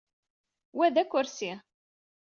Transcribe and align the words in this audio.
Wa 0.77 0.87
d 0.93 0.95
akersi. 1.01 1.51